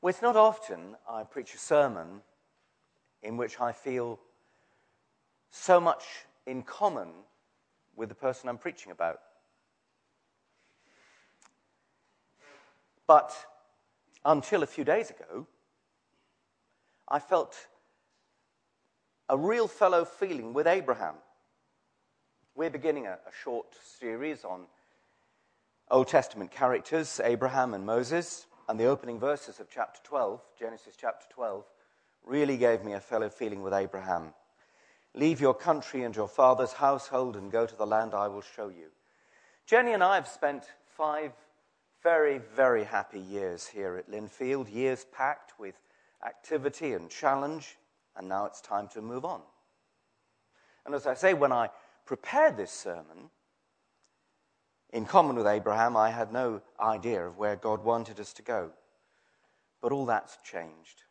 Well, 0.00 0.10
it's 0.10 0.22
not 0.22 0.36
often 0.36 0.96
I 1.10 1.24
preach 1.24 1.54
a 1.54 1.58
sermon 1.58 2.22
in 3.22 3.36
which 3.36 3.60
I 3.60 3.72
feel 3.72 4.20
so 5.50 5.80
much 5.80 6.04
in 6.46 6.62
common 6.62 7.08
with 7.96 8.08
the 8.08 8.14
person 8.14 8.48
I'm 8.48 8.58
preaching 8.58 8.92
about. 8.92 9.20
But 13.08 13.34
until 14.24 14.62
a 14.62 14.66
few 14.66 14.84
days 14.84 15.10
ago, 15.10 15.46
I 17.08 17.18
felt 17.18 17.56
a 19.28 19.36
real 19.36 19.66
fellow 19.66 20.04
feeling 20.04 20.52
with 20.52 20.66
Abraham. 20.66 21.14
We're 22.54 22.70
beginning 22.70 23.06
a, 23.06 23.12
a, 23.12 23.32
short 23.42 23.66
series 23.98 24.44
on 24.44 24.66
Old 25.90 26.08
Testament 26.08 26.50
characters, 26.50 27.20
Abraham 27.24 27.72
and 27.72 27.86
Moses, 27.86 28.46
and 28.68 28.78
the 28.78 28.86
opening 28.86 29.18
verses 29.18 29.60
of 29.60 29.70
chapter 29.70 30.00
12, 30.04 30.40
Genesis 30.58 30.94
chapter 31.00 31.26
12, 31.30 31.64
really 32.26 32.56
gave 32.56 32.84
me 32.84 32.92
a 32.92 33.00
fellow 33.00 33.30
feeling 33.30 33.62
with 33.62 33.72
Abraham. 33.72 34.34
Leave 35.14 35.40
your 35.40 35.54
country 35.54 36.04
and 36.04 36.14
your 36.14 36.28
father's 36.28 36.74
household 36.74 37.36
and 37.36 37.50
go 37.50 37.64
to 37.64 37.76
the 37.76 37.86
land 37.86 38.12
I 38.12 38.28
will 38.28 38.42
show 38.42 38.68
you. 38.68 38.88
Jenny 39.66 39.92
and 39.92 40.02
I 40.02 40.16
have 40.16 40.28
spent 40.28 40.64
five 40.84 41.32
very, 42.02 42.38
very 42.38 42.84
happy 42.84 43.20
years 43.20 43.66
here 43.66 43.96
at 43.96 44.10
Lindfield, 44.10 44.72
years 44.72 45.06
packed 45.12 45.58
with 45.58 45.74
activity 46.24 46.92
and 46.92 47.10
challenge, 47.10 47.78
and 48.16 48.28
now 48.28 48.44
it's 48.44 48.60
time 48.60 48.88
to 48.88 49.00
move 49.00 49.24
on. 49.24 49.40
And 50.84 50.94
as 50.94 51.06
I 51.06 51.14
say, 51.14 51.34
when 51.34 51.52
I 51.52 51.70
prepared 52.04 52.56
this 52.56 52.70
sermon, 52.70 53.30
in 54.90 55.04
common 55.04 55.36
with 55.36 55.46
Abraham, 55.46 55.96
I 55.96 56.10
had 56.10 56.32
no 56.32 56.62
idea 56.80 57.26
of 57.26 57.36
where 57.36 57.56
God 57.56 57.84
wanted 57.84 58.18
us 58.20 58.32
to 58.34 58.42
go. 58.42 58.70
But 59.80 59.92
all 59.92 60.06
that's 60.06 60.38
changed. 60.42 61.02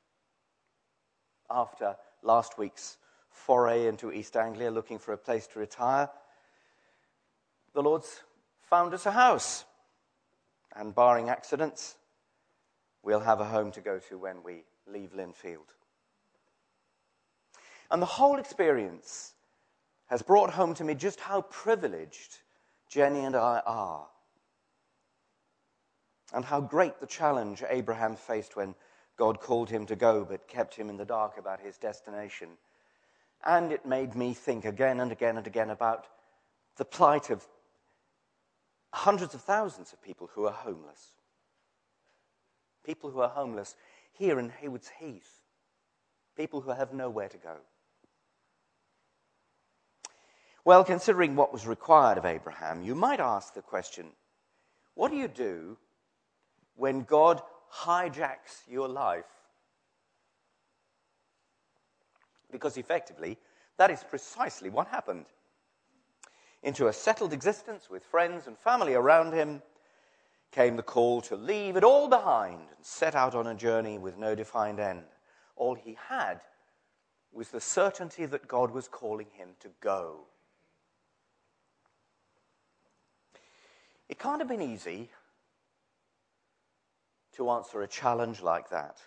After 1.50 1.96
last 2.24 2.58
week's 2.58 2.98
foray 3.30 3.88
into 3.88 4.12
East 4.12 4.36
Anglia 4.36 4.72
looking 4.72 5.00
for 5.00 5.14
a 5.14 5.18
place 5.18 5.48
to 5.48 5.60
retire, 5.60 6.10
the 7.74 7.84
Lord's 7.84 8.24
found 8.62 8.94
us 8.94 9.06
a 9.06 9.12
house 9.12 9.64
and 10.76 10.94
barring 10.94 11.30
accidents, 11.30 11.96
we'll 13.04 13.20
have 13.20 13.40
a 13.40 13.46
home 13.46 13.72
to 13.72 13.82
go 13.82 14.00
to 14.10 14.18
when 14.18 14.44
we 14.44 14.64
leave 14.92 15.14
Lindfield. 15.16 15.70
And 17.90 18.02
the 18.02 18.08
whole 18.08 18.38
experience 18.38 19.34
has 20.08 20.22
brought 20.22 20.52
home 20.52 20.74
to 20.74 20.84
me 20.84 20.96
just 20.96 21.20
how 21.20 21.42
privileged 21.42 22.40
Jenny 22.88 23.26
and 23.26 23.36
I 23.36 23.62
are, 23.66 24.08
and 26.34 26.46
how 26.46 26.62
great 26.62 27.00
the 27.00 27.08
challenge 27.08 27.64
Abraham 27.70 28.16
faced 28.16 28.56
when 28.56 28.76
God 29.18 29.40
called 29.40 29.70
him 29.70 29.86
to 29.88 29.96
go 29.96 30.26
but 30.26 30.48
kept 30.48 30.76
him 30.76 30.90
in 30.90 30.98
the 30.98 31.06
dark 31.06 31.38
about 31.38 31.60
his 31.60 31.78
destination. 31.78 32.50
And 33.46 33.72
it 33.72 33.86
made 33.86 34.16
me 34.16 34.34
think 34.34 34.66
again 34.66 35.00
and 35.00 35.12
again 35.12 35.38
and 35.38 35.48
again 35.48 35.70
about 35.70 36.08
the 36.78 36.86
plight 36.86 37.30
of 37.30 37.46
hundreds 38.94 39.34
of 39.34 39.42
thousands 39.42 39.94
of 39.94 40.02
people 40.02 40.30
who 40.34 40.46
are 40.46 40.54
homeless. 40.54 41.14
People 42.86 43.12
who 43.12 43.20
are 43.20 43.30
homeless 43.30 43.76
here 44.14 44.40
in 44.40 44.50
Haywards 44.50 44.90
Heath. 45.00 45.42
People 46.36 46.62
who 46.62 46.72
have 46.72 46.94
nowhere 46.94 47.30
to 47.30 47.38
go. 47.38 47.58
Well, 50.68 50.84
considering 50.84 51.38
what 51.38 51.54
was 51.54 51.66
required 51.66 52.18
of 52.18 52.26
Abraham, 52.26 52.82
you 52.84 52.94
might 52.94 53.22
ask 53.22 53.54
the 53.54 53.62
question 53.62 54.08
what 54.96 55.12
do 55.12 55.16
you 55.16 55.30
do 55.30 55.78
when 56.76 57.04
God 57.04 57.42
hijacks 57.74 58.64
your 58.68 58.90
life? 58.90 59.24
Because 62.52 62.76
effectively, 62.76 63.38
that 63.78 63.92
is 63.92 64.04
precisely 64.04 64.70
what 64.70 64.88
happened 64.88 65.28
into 66.62 66.90
a 66.90 66.94
settled 66.94 67.32
existence 67.32 67.90
with 67.90 68.04
friends 68.04 68.46
and 68.46 68.58
family 68.58 68.94
around 68.94 69.32
him, 69.32 69.62
came 70.52 70.76
the 70.76 70.84
call 70.84 71.22
to 71.22 71.38
leave 71.38 71.78
it 71.78 71.86
all 71.86 72.10
behind 72.10 72.60
and 72.76 72.86
set 72.86 73.16
out 73.16 73.36
on 73.36 73.48
a 73.48 73.56
journey 73.56 73.98
with 73.98 74.18
no 74.18 74.36
defined 74.36 74.82
end. 74.82 75.06
All 75.56 75.76
he 75.76 75.98
had 76.10 76.42
was 77.32 77.48
the 77.52 77.62
certainty 77.62 78.26
that 78.26 78.50
God 78.50 78.72
was 78.72 78.90
calling 78.90 79.28
him 79.32 79.52
to 79.62 79.70
go. 79.80 80.26
It 84.10 84.20
can't 84.20 84.40
have 84.40 84.48
been 84.48 84.62
easy 84.62 85.10
to 87.34 87.50
answer 87.50 87.82
a 87.82 87.88
challenge 87.88 88.42
like 88.42 88.70
that. 88.70 88.98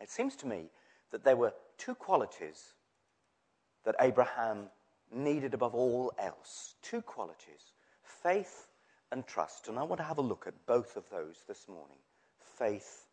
It 0.00 0.10
seems 0.10 0.36
to 0.36 0.46
me 0.46 0.70
that 1.10 1.24
there 1.24 1.36
were 1.36 1.52
two 1.76 1.94
qualities 1.94 2.74
that 3.84 3.94
Abraham 4.00 4.68
needed 5.12 5.54
above 5.54 5.74
all 5.74 6.12
else. 6.18 6.74
Two 6.82 7.02
qualities 7.02 7.72
faith 8.02 8.66
and 9.12 9.26
trust. 9.26 9.68
And 9.68 9.78
I 9.78 9.82
want 9.82 10.00
to 10.00 10.04
have 10.04 10.18
a 10.18 10.22
look 10.22 10.46
at 10.46 10.66
both 10.66 10.96
of 10.96 11.08
those 11.10 11.44
this 11.46 11.68
morning 11.68 11.98
faith 12.58 13.06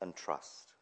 and 0.00 0.14
trust. 0.14 0.74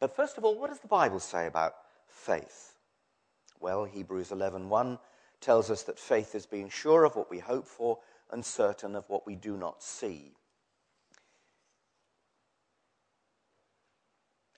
But 0.00 0.16
first 0.16 0.36
of 0.38 0.44
all, 0.44 0.58
what 0.58 0.70
does 0.70 0.80
the 0.80 0.88
Bible 0.88 1.20
say 1.20 1.46
about 1.46 1.74
faith? 2.08 2.74
Well, 3.60 3.84
Hebrews 3.84 4.30
11:1 4.30 4.98
tells 5.42 5.70
us 5.70 5.82
that 5.82 5.98
faith 5.98 6.34
is 6.34 6.46
being 6.46 6.70
sure 6.70 7.04
of 7.04 7.16
what 7.16 7.30
we 7.30 7.38
hope 7.38 7.66
for 7.66 7.98
and 8.30 8.44
certain 8.44 8.96
of 8.96 9.04
what 9.08 9.26
we 9.26 9.34
do 9.34 9.56
not 9.56 9.82
see. 9.82 10.32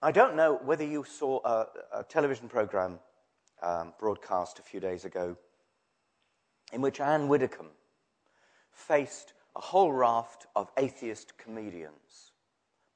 I 0.01 0.13
don't 0.13 0.37
know 0.37 0.61
whether 0.63 0.85
you 0.85 1.05
saw 1.05 1.41
a, 1.45 1.67
a 2.01 2.05
television 2.05 2.49
program 2.49 2.99
um, 3.63 3.95
broadcast 3.99 4.59
a 4.59 4.63
few 4.63 4.79
days 4.79 5.05
ago, 5.05 5.37
in 6.73 6.83
which 6.83 7.01
Anne 7.01 7.27
Widdecombe 7.29 7.71
faced 8.71 9.33
a 9.57 9.61
whole 9.61 9.93
raft 9.93 10.47
of 10.55 10.71
atheist 10.77 11.39
comedians 11.39 12.33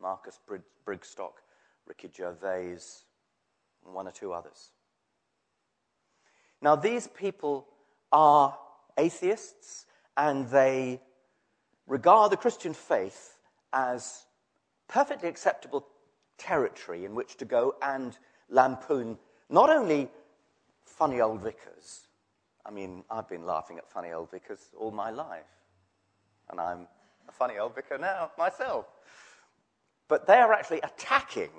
Marcus 0.01 0.39
Brigstocke, 0.87 1.43
Ricky 1.87 2.11
Gervais, 2.15 2.79
and 3.85 3.95
one 3.95 4.07
or 4.07 4.13
two 4.13 4.33
others. 4.33 4.73
Now, 6.61 6.77
these 6.77 7.09
people 7.09 7.67
are 8.13 8.57
atheists 8.99 9.87
and 10.17 10.49
they 10.49 11.01
regard 11.87 12.33
the 12.33 12.37
Christian 12.37 12.75
faith 12.75 13.39
as 13.73 14.25
perfectly 14.89 15.29
acceptable 15.29 15.87
territory 16.39 17.05
in 17.05 17.15
which 17.15 17.37
to 17.37 17.45
go 17.45 17.75
and 17.83 18.17
lampoon 18.49 19.19
not 19.51 19.71
only 19.71 20.09
funny 20.85 21.21
old 21.21 21.41
vicars. 21.41 22.09
I 22.65 22.71
mean, 22.71 23.05
I've 23.11 23.29
been 23.29 23.47
laughing 23.47 23.79
at 23.79 23.89
funny 23.89 24.13
old 24.13 24.31
vicars 24.31 24.61
all 24.77 24.91
my 24.91 25.11
life. 25.11 25.47
And 26.51 26.61
I'm 26.61 26.87
a 27.29 27.33
funny 27.33 27.59
old 27.59 27.75
vicar 27.75 27.99
now 27.99 28.31
myself. 28.39 28.87
But 30.09 30.27
they 30.27 30.37
are 30.37 30.53
actually 30.53 30.81
attacking 30.81 31.51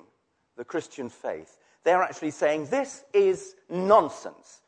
the 0.58 0.64
Christian 0.64 1.10
faith. 1.10 1.58
They're 1.84 2.02
actually 2.02 2.32
saying 2.32 2.68
this 2.68 3.04
is 3.14 3.56
nonsense. 3.70 4.62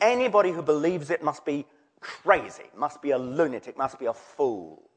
Anybody 0.00 0.52
who 0.52 0.62
believes 0.62 1.10
it 1.10 1.22
must 1.22 1.44
be 1.44 1.66
crazy, 2.00 2.64
must 2.76 3.00
be 3.00 3.10
a 3.10 3.18
lunatic, 3.18 3.76
must 3.76 3.98
be 3.98 4.06
a 4.06 4.12
fool. 4.12 4.90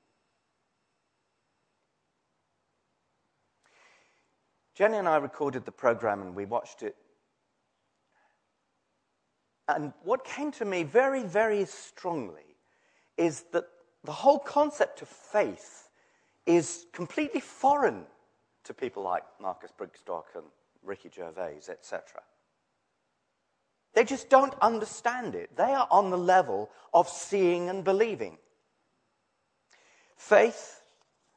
Jenny 4.76 4.98
and 4.98 5.08
I 5.08 5.18
recorded 5.18 5.66
the 5.66 5.72
program 5.72 6.22
and 6.22 6.36
we 6.36 6.46
watched 6.46 6.84
it 6.84 6.96
and 9.70 9.94
what 10.04 10.26
came 10.26 10.52
to 10.54 10.66
me 10.66 10.84
very, 10.84 11.22
very 11.24 11.64
strongly 11.66 12.56
is 13.18 13.44
that 13.52 13.66
the 14.04 14.12
whole 14.12 14.40
concept 14.40 15.02
of 15.04 15.08
faith 15.08 15.90
is 16.48 16.88
completely 16.92 17.40
foreign 17.40 18.06
to 18.63 18.74
people 18.74 19.04
like 19.04 19.24
Marcus 19.40 19.72
Brigstocke 19.78 20.36
and 20.36 20.45
Ricky 20.84 21.12
Gervais, 21.13 21.60
etc. 21.69 22.02
They 23.94 24.03
just 24.03 24.30
don't 24.30 24.53
understand 24.62 25.36
it. 25.36 25.56
They 25.56 25.74
are 25.74 25.88
on 25.89 26.09
the 26.09 26.18
level 26.18 26.69
of 26.94 27.09
seeing 27.09 27.69
and 27.69 27.83
believing. 27.83 28.38
Faith, 30.15 30.81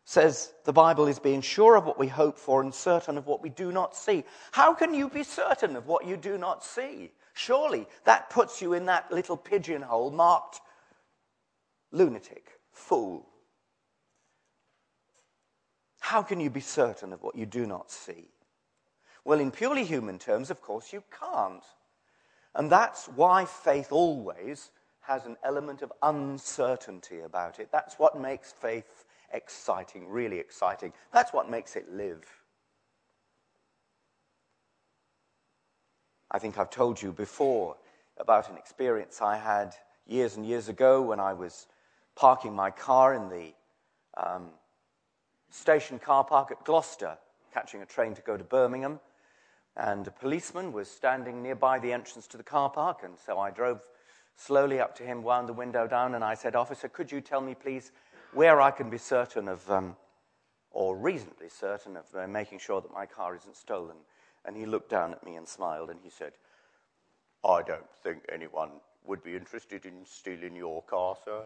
says 0.05 0.53
the 0.65 0.73
Bible, 0.73 1.07
is 1.07 1.19
being 1.19 1.41
sure 1.41 1.77
of 1.77 1.87
what 1.87 1.99
we 1.99 2.09
hope 2.09 2.39
for 2.39 2.61
and 2.61 2.75
certain 2.75 3.17
of 3.17 3.27
what 3.27 3.43
we 3.43 3.49
do 3.49 3.73
not 3.73 3.97
see. 3.97 4.25
How 4.51 4.75
can 4.75 4.93
you 4.93 5.09
be 5.09 5.23
certain 5.23 5.77
of 5.77 5.87
what 5.87 6.07
you 6.07 6.17
do 6.17 6.37
not 6.37 6.63
see? 6.65 7.13
Surely 7.35 7.87
that 8.05 8.29
puts 8.29 8.61
you 8.61 8.75
in 8.75 8.87
that 8.87 9.11
little 9.11 9.37
pigeonhole 9.37 10.11
marked 10.11 10.61
lunatic, 11.93 12.59
fool. 12.73 13.29
How 16.01 16.23
can 16.23 16.41
you 16.41 16.51
be 16.51 16.61
certain 16.61 17.13
of 17.13 17.23
what 17.23 17.37
you 17.37 17.47
do 17.47 17.65
not 17.65 17.91
see? 17.91 18.29
Well, 19.25 19.39
in 19.39 19.53
purely 19.53 19.85
human 19.85 20.19
terms, 20.19 20.51
of 20.51 20.61
course, 20.61 20.93
you 20.93 21.05
can't. 21.19 21.63
And 22.55 22.71
that's 22.71 23.07
why 23.07 23.45
faith 23.45 23.93
always 23.93 24.71
has 25.01 25.27
an 25.27 25.37
element 25.43 25.83
of 25.83 25.93
uncertainty 26.03 27.21
about 27.21 27.59
it. 27.59 27.69
That's 27.73 27.99
what 27.99 28.21
makes 28.21 28.53
faith 28.53 29.05
exciting, 29.33 30.09
really 30.09 30.39
exciting. 30.39 30.93
That's 31.13 31.33
what 31.33 31.51
makes 31.51 31.77
it 31.77 31.91
live. 31.91 32.25
I 36.31 36.39
think 36.39 36.59
I've 36.59 36.71
told 36.71 37.01
you 37.01 37.13
before 37.13 37.77
about 38.17 38.51
an 38.51 38.57
experience 38.57 39.21
I 39.21 39.37
had 39.37 39.75
years 40.07 40.37
and 40.37 40.47
years 40.47 40.69
ago 40.69 41.03
when 41.03 41.21
I 41.21 41.33
was 41.33 41.67
parking 42.15 42.55
my 42.55 42.71
car 42.71 43.15
in 43.15 43.29
the 43.29 43.53
um, 44.17 44.51
station 45.51 45.99
car 45.99 46.25
park 46.25 46.51
at 46.51 46.65
Gloucester, 46.65 47.19
catching 47.53 47.83
a 47.83 47.87
train 47.87 48.15
to 48.15 48.23
go 48.23 48.37
to 48.37 48.45
Birmingham. 48.45 49.01
And 49.77 50.07
a 50.07 50.11
policeman 50.11 50.73
was 50.73 50.91
standing 50.91 51.43
nearby 51.43 51.79
the 51.79 51.93
entrance 51.93 52.27
to 52.29 52.37
the 52.37 52.43
car 52.43 52.69
park, 52.69 53.01
and 53.05 53.15
so 53.19 53.39
I 53.39 53.51
drove 53.51 53.87
slowly 54.37 54.81
up 54.81 54.95
to 54.97 55.03
him, 55.03 55.23
wound 55.23 55.49
the 55.49 55.55
window 55.55 55.87
down, 55.87 56.15
and 56.15 56.23
I 56.25 56.35
said, 56.35 56.55
Officer, 56.55 56.89
could 56.89 57.11
you 57.11 57.21
tell 57.21 57.41
me, 57.41 57.55
please, 57.55 57.93
where 58.33 58.61
I 58.61 58.71
can 58.71 58.91
be 58.91 58.99
certain 58.99 59.49
of, 59.49 59.69
um, 59.71 59.97
or 60.71 60.97
reasonably 60.97 61.49
certain 61.49 61.97
of 61.97 62.05
uh, 62.15 62.27
making 62.27 62.59
sure 62.59 62.81
that 62.81 62.93
my 62.93 63.07
car 63.07 63.35
isn't 63.35 63.57
stolen? 63.57 63.97
And 64.45 64.57
he 64.57 64.67
looked 64.67 64.91
down 64.91 65.13
at 65.13 65.25
me 65.25 65.37
and 65.37 65.49
smiled, 65.49 65.89
and 65.89 66.01
he 66.03 66.11
said, 66.11 66.33
I 67.45 67.63
don't 67.63 67.91
think 68.03 68.25
anyone 68.31 68.71
would 69.05 69.23
be 69.23 69.37
interested 69.37 69.87
in 69.87 70.05
stealing 70.05 70.55
your 70.55 70.83
car, 70.83 71.17
sir. 71.25 71.43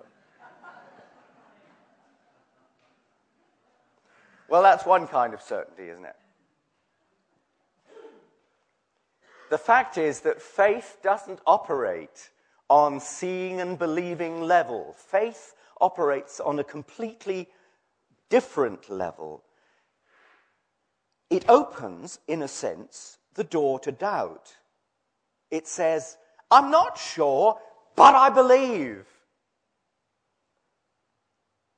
well, 4.49 4.62
that's 4.62 4.84
one 4.84 5.06
kind 5.06 5.32
of 5.32 5.40
certainty, 5.40 5.88
isn't 5.88 6.05
it? 6.05 6.17
The 9.49 9.59
fact 9.59 9.97
is 9.97 10.21
that 10.21 10.43
faith 10.43 10.99
doesn't 11.03 11.41
operate 11.47 12.31
on 12.69 13.01
seeing 13.01 13.61
and 13.61 13.79
believing 13.79 14.41
level. 14.41 14.95
Faith 14.99 15.55
operates 15.81 16.41
on 16.41 16.59
a 16.59 16.65
completely 16.65 17.49
different 18.29 18.91
level. 18.91 19.45
It 21.31 21.45
opens, 21.49 22.19
in 22.27 22.43
a 22.43 22.49
sense, 22.49 23.19
the 23.35 23.45
door 23.45 23.79
to 23.81 23.93
doubt. 23.93 24.57
It 25.51 25.69
says, 25.69 26.17
I'm 26.51 26.71
not 26.71 26.99
sure, 26.99 27.59
but 27.95 28.15
I 28.15 28.31
believe. 28.31 29.07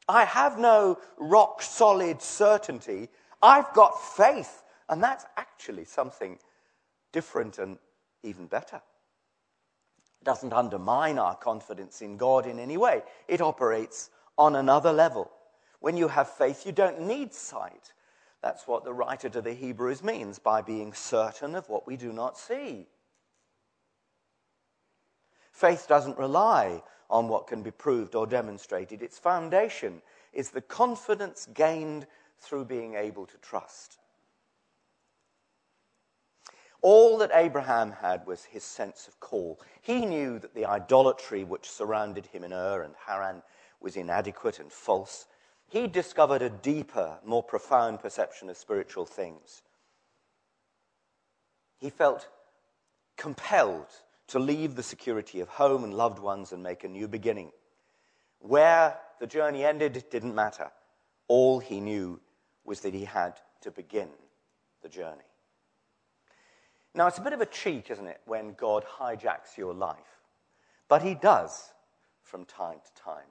I 0.09 0.25
have 0.25 0.59
no 0.59 0.99
rock 1.19 1.61
solid 1.61 2.23
certainty. 2.23 3.09
I've 3.43 3.73
got 3.75 4.01
faith. 4.01 4.63
And 4.89 5.03
that's 5.03 5.27
actually 5.37 5.85
something 5.85 6.39
different 7.13 7.59
and 7.59 7.79
even 8.23 8.47
better. 8.47 8.81
It 10.21 10.25
doesn't 10.25 10.53
undermine 10.53 11.19
our 11.19 11.37
confidence 11.37 12.03
in 12.03 12.17
God 12.17 12.47
in 12.47 12.59
any 12.59 12.77
way, 12.77 13.03
it 13.27 13.41
operates 13.41 14.11
on 14.37 14.57
another 14.57 14.93
level. 14.93 15.31
When 15.81 15.97
you 15.97 16.09
have 16.09 16.29
faith, 16.29 16.67
you 16.67 16.73
don't 16.73 17.03
need 17.03 17.33
sight. 17.33 17.93
That's 18.43 18.67
what 18.67 18.85
the 18.85 18.93
writer 18.93 19.29
to 19.29 19.41
the 19.41 19.53
Hebrews 19.53 20.03
means 20.03 20.39
by 20.39 20.63
being 20.63 20.93
certain 20.93 21.55
of 21.55 21.69
what 21.69 21.87
we 21.87 21.97
do 21.97 22.13
not 22.13 22.39
see. 22.39 22.87
Faith 25.53 25.87
doesn't 25.89 26.19
rely 26.19 26.83
on 27.11 27.27
what 27.27 27.49
can 27.49 27.63
be 27.63 27.71
proved 27.71 28.15
or 28.15 28.27
demonstrated. 28.27 29.03
Its 29.03 29.19
foundation 29.19 30.03
is 30.33 30.51
the 30.51 30.61
confidence 30.61 31.49
gained 31.53 32.07
through 32.39 32.65
being 32.65 32.95
able 32.95 33.27
to 33.27 33.37
trust. 33.39 33.99
All 36.81 37.19
that 37.19 37.31
Abraham 37.35 37.91
had 37.91 38.27
was 38.27 38.45
his 38.45 38.63
sense 38.63 39.09
of 39.09 39.19
call. 39.21 39.61
He 39.83 40.07
knew 40.07 40.39
that 40.39 40.55
the 40.55 40.67
idolatry 40.67 41.43
which 41.45 41.69
surrounded 41.69 42.27
him 42.27 42.45
in 42.45 42.53
Ur 42.53 42.83
and 42.83 42.95
Haran 43.07 43.43
was 43.81 43.97
inadequate 43.97 44.61
and 44.61 44.73
false. 44.73 45.27
He 45.69 45.87
discovered 45.87 46.41
a 46.41 46.51
deeper, 46.51 47.19
more 47.25 47.43
profound 47.43 48.01
perception 48.01 48.49
of 48.49 48.57
spiritual 48.57 49.07
things. 49.07 49.63
He 51.79 51.91
felt 51.91 52.29
compelled 53.17 53.87
to 54.29 54.39
leave 54.39 54.75
the 54.75 54.83
security 54.83 55.41
of 55.41 55.49
home 55.49 55.85
and 55.85 55.95
loved 55.95 56.19
ones 56.19 56.53
and 56.53 56.63
make 56.63 56.85
a 56.85 56.89
new 56.89 57.09
beginning. 57.09 57.51
Where 58.39 58.99
the 59.19 59.27
journey 59.27 59.65
ended 59.65 60.05
didn't 60.11 60.35
matter. 60.35 60.71
All 61.27 61.59
he 61.59 61.81
knew 61.81 62.21
was 62.65 62.81
that 62.81 62.95
he 62.95 63.05
had 63.05 63.41
to 63.63 63.71
begin 63.71 64.09
the 64.83 64.89
journey. 64.89 65.28
Now, 66.95 67.07
it's 67.07 67.19
a 67.19 67.23
bit 67.23 67.33
of 67.33 67.41
a 67.41 67.47
cheat, 67.47 67.91
isn't 67.91 68.07
it, 68.07 68.21
when 68.25 68.55
God 68.55 68.85
hijacks 68.99 69.57
your 69.57 69.75
life? 69.75 69.97
But 70.89 71.03
he 71.03 71.15
does 71.15 71.73
from 72.23 72.45
time 72.45 72.79
to 72.85 73.03
time. 73.03 73.31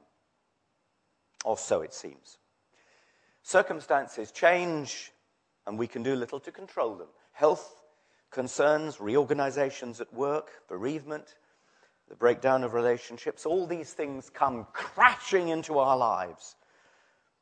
Or 1.44 1.58
so 1.58 1.82
it 1.82 1.94
seems. 1.94 2.38
Circumstances 3.44 4.32
change, 4.32 5.12
and 5.66 5.78
we 5.78 5.88
can 5.88 6.04
do 6.04 6.16
little 6.16 6.40
to 6.42 6.52
control 6.52 6.96
them. 6.96 7.08
Health 7.32 7.82
concerns, 8.32 9.00
reorganizations 9.00 10.02
at 10.02 10.14
work, 10.14 10.52
bereavement, 10.68 11.36
the 12.10 12.16
breakdown 12.16 12.64
of 12.64 12.74
relationships, 12.74 13.46
all 13.46 13.68
these 13.68 13.94
things 13.94 14.30
come 14.30 14.66
crashing 14.74 15.50
into 15.50 15.78
our 15.78 15.98
lives. 15.98 16.56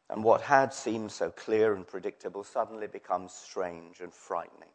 And 0.09 0.23
what 0.23 0.41
had 0.41 0.73
seemed 0.73 1.11
so 1.11 1.31
clear 1.31 1.73
and 1.73 1.85
predictable 1.85 2.43
suddenly 2.43 2.87
becomes 2.87 3.33
strange 3.33 4.01
and 4.01 4.13
frightening. 4.13 4.69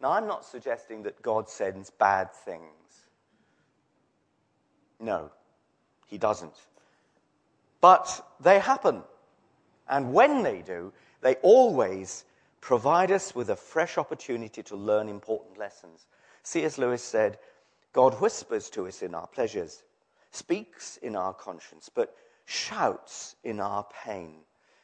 Now, 0.00 0.12
I'm 0.12 0.26
not 0.26 0.44
suggesting 0.44 1.02
that 1.04 1.22
God 1.22 1.48
sends 1.48 1.90
bad 1.90 2.32
things. 2.32 2.62
No, 5.00 5.30
He 6.06 6.18
doesn't. 6.18 6.54
But 7.80 8.26
they 8.40 8.58
happen. 8.58 9.02
And 9.88 10.12
when 10.12 10.42
they 10.42 10.62
do, 10.62 10.92
they 11.20 11.36
always 11.36 12.24
provide 12.60 13.12
us 13.12 13.34
with 13.34 13.50
a 13.50 13.56
fresh 13.56 13.96
opportunity 13.96 14.62
to 14.64 14.76
learn 14.76 15.08
important 15.08 15.58
lessons. 15.58 16.06
C.S. 16.42 16.78
Lewis 16.78 17.02
said, 17.02 17.38
God 17.92 18.20
whispers 18.20 18.68
to 18.70 18.86
us 18.86 19.02
in 19.02 19.14
our 19.14 19.26
pleasures, 19.26 19.84
speaks 20.30 20.96
in 20.98 21.16
our 21.16 21.32
conscience, 21.32 21.88
but 21.92 22.14
shouts 22.44 23.36
in 23.44 23.60
our 23.60 23.86
pain. 24.04 24.40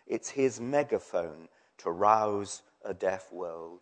It's 0.07 0.31
his 0.31 0.61
megaphone 0.61 1.49
to 1.79 1.91
rouse 1.91 2.63
a 2.85 2.95
deaf 2.95 3.33
world. 3.33 3.81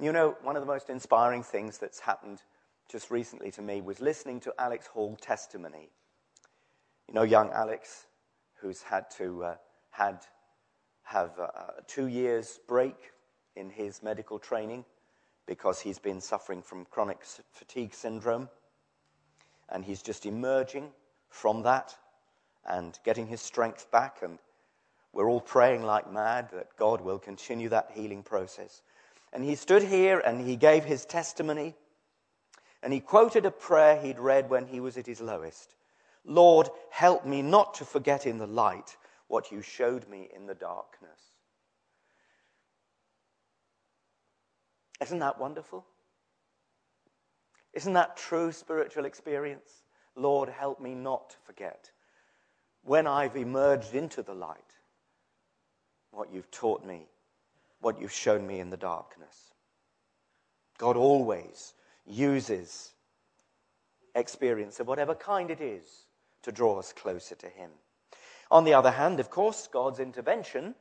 You 0.00 0.12
know, 0.12 0.36
one 0.42 0.56
of 0.56 0.62
the 0.62 0.66
most 0.66 0.90
inspiring 0.90 1.42
things 1.42 1.78
that's 1.78 2.00
happened 2.00 2.42
just 2.90 3.10
recently 3.10 3.50
to 3.52 3.62
me 3.62 3.80
was 3.80 3.98
listening 4.00 4.40
to 4.40 4.52
Alex 4.58 4.86
Hall 4.86 5.16
testimony. 5.20 5.88
You 7.08 7.14
know, 7.14 7.22
young 7.22 7.50
Alex, 7.50 8.06
who's 8.60 8.82
had 8.82 9.10
to 9.12 9.44
uh, 9.44 9.56
had 9.90 10.18
have 11.04 11.38
a, 11.38 11.74
a 11.78 11.82
two 11.86 12.08
years 12.08 12.60
break 12.68 13.12
in 13.54 13.70
his 13.70 14.02
medical 14.02 14.38
training 14.38 14.84
because 15.46 15.80
he's 15.80 15.98
been 15.98 16.20
suffering 16.20 16.60
from 16.60 16.84
chronic 16.84 17.24
fatigue 17.52 17.94
syndrome, 17.94 18.50
and 19.70 19.82
he's 19.82 20.02
just 20.02 20.26
emerging 20.26 20.90
from 21.30 21.62
that 21.62 21.96
and 22.68 22.98
getting 23.02 23.26
his 23.26 23.40
strength 23.40 23.90
back. 23.90 24.18
And 24.22 24.38
we're 25.14 25.30
all 25.30 25.40
praying 25.40 25.84
like 25.84 26.12
mad 26.12 26.50
that 26.52 26.76
God 26.76 27.00
will 27.00 27.18
continue 27.18 27.70
that 27.70 27.92
healing 27.94 28.22
process. 28.22 28.82
And 29.36 29.44
he 29.44 29.54
stood 29.54 29.82
here 29.82 30.18
and 30.18 30.40
he 30.40 30.56
gave 30.56 30.86
his 30.86 31.04
testimony. 31.04 31.74
And 32.82 32.90
he 32.90 33.00
quoted 33.00 33.44
a 33.44 33.50
prayer 33.50 34.00
he'd 34.00 34.18
read 34.18 34.48
when 34.48 34.66
he 34.66 34.80
was 34.80 34.96
at 34.96 35.06
his 35.06 35.20
lowest 35.20 35.74
Lord, 36.24 36.70
help 36.88 37.26
me 37.26 37.42
not 37.42 37.74
to 37.74 37.84
forget 37.84 38.24
in 38.24 38.38
the 38.38 38.46
light 38.46 38.96
what 39.28 39.52
you 39.52 39.60
showed 39.60 40.08
me 40.08 40.30
in 40.34 40.46
the 40.46 40.54
darkness. 40.54 41.20
Isn't 45.02 45.18
that 45.18 45.38
wonderful? 45.38 45.84
Isn't 47.74 47.92
that 47.92 48.16
true 48.16 48.52
spiritual 48.52 49.04
experience? 49.04 49.82
Lord, 50.14 50.48
help 50.48 50.80
me 50.80 50.94
not 50.94 51.28
to 51.30 51.36
forget 51.44 51.90
when 52.84 53.06
I've 53.06 53.36
emerged 53.36 53.94
into 53.94 54.22
the 54.22 54.34
light 54.34 54.78
what 56.10 56.32
you've 56.32 56.50
taught 56.50 56.86
me 56.86 57.06
what 57.80 58.00
you've 58.00 58.12
shown 58.12 58.46
me 58.46 58.60
in 58.60 58.70
the 58.70 58.76
darkness. 58.76 59.54
God 60.78 60.96
always 60.96 61.74
uses 62.06 62.92
experience 64.14 64.80
of 64.80 64.86
whatever 64.86 65.14
kind 65.14 65.50
it 65.50 65.60
is 65.60 66.06
to 66.42 66.52
draw 66.52 66.78
us 66.78 66.92
closer 66.92 67.34
to 67.36 67.48
Him. 67.48 67.70
On 68.50 68.64
the 68.64 68.74
other 68.74 68.90
hand, 68.90 69.20
of 69.20 69.30
course, 69.30 69.68
God's 69.70 70.00
intervention 70.00 70.74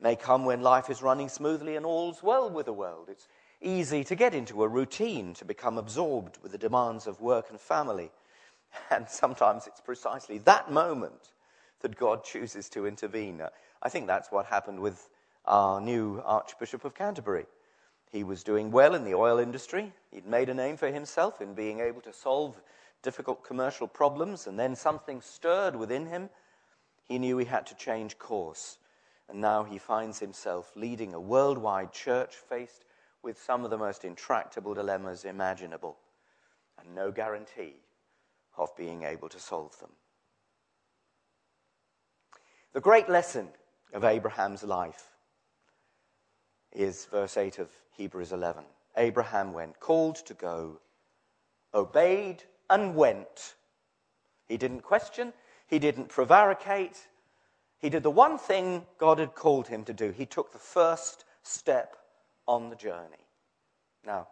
may 0.00 0.16
come 0.16 0.44
when 0.44 0.62
life 0.62 0.90
is 0.90 1.02
running 1.02 1.28
smoothly 1.28 1.76
and 1.76 1.84
all's 1.84 2.22
well 2.22 2.48
with 2.48 2.66
the 2.66 2.72
world. 2.72 3.08
It's 3.08 3.26
easy 3.60 4.04
to 4.04 4.14
get 4.14 4.34
into 4.34 4.62
a 4.62 4.68
routine, 4.68 5.34
to 5.34 5.44
become 5.44 5.78
absorbed 5.78 6.38
with 6.42 6.52
the 6.52 6.58
demands 6.58 7.06
of 7.06 7.20
work 7.20 7.50
and 7.50 7.60
family. 7.60 8.10
And 8.90 9.08
sometimes 9.08 9.66
it's 9.66 9.80
precisely 9.80 10.38
that 10.38 10.70
moment 10.70 11.32
that 11.80 11.96
God 11.96 12.22
chooses 12.22 12.68
to 12.70 12.86
intervene. 12.86 13.40
I 13.82 13.88
think 13.88 14.06
that's 14.06 14.30
what 14.30 14.44
happened 14.44 14.80
with 14.80 15.08
our 15.48 15.80
new 15.80 16.22
Archbishop 16.24 16.84
of 16.84 16.94
Canterbury. 16.94 17.46
He 18.12 18.22
was 18.22 18.44
doing 18.44 18.70
well 18.70 18.94
in 18.94 19.04
the 19.04 19.14
oil 19.14 19.38
industry. 19.38 19.92
He'd 20.12 20.26
made 20.26 20.50
a 20.50 20.54
name 20.54 20.76
for 20.76 20.88
himself 20.88 21.40
in 21.40 21.54
being 21.54 21.80
able 21.80 22.02
to 22.02 22.12
solve 22.12 22.60
difficult 23.02 23.44
commercial 23.44 23.88
problems, 23.88 24.46
and 24.46 24.58
then 24.58 24.76
something 24.76 25.20
stirred 25.20 25.74
within 25.74 26.06
him. 26.06 26.28
he 27.04 27.18
knew 27.18 27.38
he 27.38 27.46
had 27.46 27.66
to 27.66 27.74
change 27.74 28.18
course. 28.18 28.76
And 29.30 29.40
now 29.40 29.64
he 29.64 29.78
finds 29.78 30.18
himself 30.18 30.72
leading 30.76 31.14
a 31.14 31.20
worldwide 31.20 31.92
church 31.92 32.34
faced 32.34 32.84
with 33.22 33.40
some 33.40 33.64
of 33.64 33.70
the 33.70 33.78
most 33.78 34.04
intractable 34.04 34.74
dilemmas 34.74 35.24
imaginable, 35.24 35.96
and 36.78 36.94
no 36.94 37.10
guarantee 37.10 37.76
of 38.56 38.76
being 38.76 39.02
able 39.02 39.28
to 39.30 39.40
solve 39.40 39.78
them. 39.80 39.90
The 42.74 42.80
great 42.80 43.08
lesson 43.08 43.48
of 43.94 44.04
Abraham's 44.04 44.62
life 44.62 45.17
is 46.72 47.06
verse 47.06 47.36
8 47.36 47.58
of 47.58 47.68
Hebrews 47.96 48.32
11. 48.32 48.64
Abraham, 48.96 49.52
went, 49.52 49.78
called 49.80 50.16
to 50.26 50.34
go, 50.34 50.80
obeyed 51.74 52.42
and 52.68 52.94
went. 52.94 53.54
He 54.46 54.56
didn't 54.56 54.82
question, 54.82 55.32
he 55.66 55.78
didn't 55.78 56.08
prevaricate. 56.08 57.06
He 57.78 57.90
did 57.90 58.02
the 58.02 58.10
one 58.10 58.38
thing 58.38 58.86
God 58.98 59.18
had 59.18 59.34
called 59.34 59.68
him 59.68 59.84
to 59.84 59.92
do. 59.92 60.10
He 60.10 60.26
took 60.26 60.52
the 60.52 60.58
first 60.58 61.24
step 61.42 61.96
on 62.46 62.70
the 62.70 62.76
journey. 62.76 63.24
Now, 64.04 64.28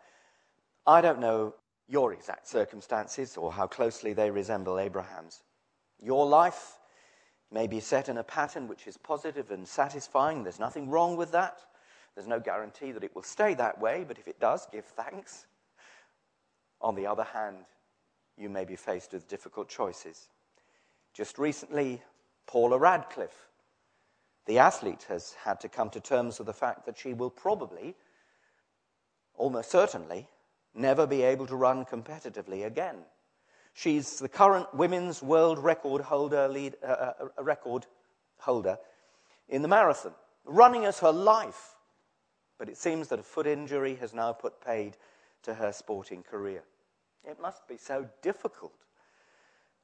I 0.86 1.00
don't 1.00 1.20
know 1.20 1.54
your 1.88 2.12
exact 2.12 2.48
circumstances 2.48 3.36
or 3.36 3.52
how 3.52 3.66
closely 3.66 4.12
they 4.12 4.30
resemble 4.30 4.78
Abraham's. 4.78 5.42
Your 6.02 6.26
life 6.26 6.78
may 7.52 7.66
be 7.66 7.80
set 7.80 8.08
in 8.08 8.18
a 8.18 8.24
pattern 8.24 8.66
which 8.66 8.86
is 8.86 8.96
positive 8.96 9.50
and 9.50 9.66
satisfying. 9.66 10.42
There's 10.42 10.58
nothing 10.58 10.90
wrong 10.90 11.16
with 11.16 11.30
that. 11.32 11.60
There's 12.16 12.26
no 12.26 12.40
guarantee 12.40 12.90
that 12.92 13.04
it 13.04 13.14
will 13.14 13.22
stay 13.22 13.54
that 13.54 13.78
way, 13.80 14.04
but 14.08 14.18
if 14.18 14.26
it 14.26 14.40
does, 14.40 14.66
give 14.72 14.86
thanks. 14.86 15.46
On 16.80 16.94
the 16.94 17.06
other 17.06 17.24
hand, 17.24 17.58
you 18.36 18.48
may 18.48 18.64
be 18.64 18.74
faced 18.74 19.12
with 19.12 19.28
difficult 19.28 19.68
choices. 19.68 20.28
Just 21.12 21.38
recently, 21.38 22.02
Paula 22.46 22.78
Radcliffe, 22.78 23.48
the 24.46 24.58
athlete, 24.58 25.04
has 25.08 25.34
had 25.44 25.60
to 25.60 25.68
come 25.68 25.90
to 25.90 26.00
terms 26.00 26.38
with 26.38 26.46
the 26.46 26.52
fact 26.52 26.86
that 26.86 26.98
she 26.98 27.12
will 27.12 27.30
probably, 27.30 27.94
almost 29.34 29.70
certainly, 29.70 30.26
never 30.74 31.06
be 31.06 31.22
able 31.22 31.46
to 31.46 31.56
run 31.56 31.84
competitively 31.84 32.64
again. 32.64 32.96
She's 33.74 34.18
the 34.18 34.28
current 34.28 34.72
women's 34.74 35.22
world 35.22 35.58
record 35.58 36.00
holder, 36.00 36.48
lead, 36.48 36.76
uh, 36.82 36.86
uh, 36.86 37.12
uh, 37.38 37.42
record 37.42 37.86
holder 38.38 38.78
in 39.48 39.60
the 39.60 39.68
marathon, 39.68 40.12
running 40.46 40.86
as 40.86 40.98
her 41.00 41.12
life. 41.12 41.75
But 42.58 42.68
it 42.68 42.76
seems 42.76 43.08
that 43.08 43.18
a 43.18 43.22
foot 43.22 43.46
injury 43.46 43.96
has 43.96 44.14
now 44.14 44.32
put 44.32 44.60
paid 44.60 44.96
to 45.42 45.54
her 45.54 45.72
sporting 45.72 46.22
career. 46.22 46.62
It 47.24 47.40
must 47.40 47.66
be 47.68 47.76
so 47.76 48.08
difficult 48.22 48.72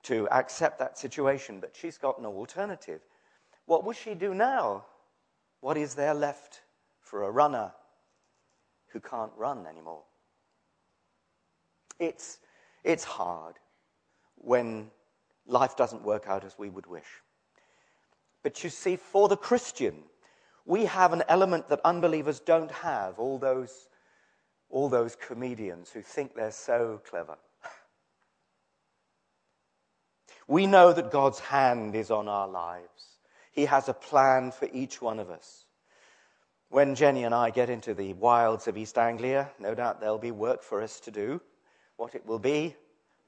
to 0.05 0.29
accept 0.31 0.79
that 0.79 0.99
situation, 0.99 1.61
but 1.61 1.77
she's 1.77 1.99
got 1.99 2.21
no 2.21 2.35
alternative. 2.35 3.01
What 3.67 3.85
will 3.85 3.93
she 3.93 4.15
do 4.15 4.35
now? 4.35 4.85
What 5.61 5.77
is 5.77 5.95
there 5.95 6.15
left 6.15 6.63
for 7.01 7.25
a 7.25 7.31
runner 7.31 7.73
who 8.89 9.01
can't 9.01 9.33
run 9.37 9.67
anymore? 9.67 10.03
It's, 11.99 12.39
it's 12.83 13.05
hard 13.05 13.57
when 14.37 14.91
life 15.47 15.77
doesn't 15.77 16.03
work 16.03 16.27
out 16.27 16.45
as 16.45 16.59
we 16.59 16.69
would 16.69 16.87
wish. 16.87 17.23
But 18.43 18.65
you 18.65 18.71
see, 18.71 18.97
for 18.97 19.29
the 19.29 19.37
Christian, 19.37 20.03
we 20.73 20.87
have 20.87 21.13
an 21.13 21.23
element 21.29 21.69
that 21.69 21.83
unbelievers 21.85 22.41
don't 22.41 22.71
have, 22.71 23.19
all 23.19 23.37
those, 23.37 23.91
all 24.71 24.89
those 24.89 25.15
comedians 25.15 25.91
who 25.91 26.01
think 26.01 26.35
they're 26.35 26.51
so 26.51 26.99
clever. 27.05 27.37
We 30.49 30.67
know 30.67 30.95
that 30.95 31.11
God's 31.11 31.41
hand 31.41 31.95
is 31.95 32.11
on 32.11 32.27
our 32.27 32.49
lives. 32.49 33.19
He 33.53 33.67
has 33.67 33.91
a 33.91 33.93
plan 33.93 34.51
for 34.51 34.67
each 34.73 35.03
one 35.03 35.19
of 35.19 35.29
us. 35.29 35.67
When 36.71 36.95
Jenny 36.95 37.25
and 37.25 37.35
I 37.35 37.51
get 37.51 37.69
into 37.69 37.93
the 37.93 38.15
wilds 38.15 38.67
of 38.67 38.79
East 38.79 38.97
Anglia, 38.97 39.51
no 39.59 39.75
doubt 39.75 40.01
there'll 40.01 40.17
be 40.17 40.31
work 40.31 40.63
for 40.63 40.81
us 40.81 41.01
to 41.01 41.11
do. 41.11 41.43
What 41.99 42.15
it 42.15 42.25
will 42.25 42.39
be, 42.39 42.75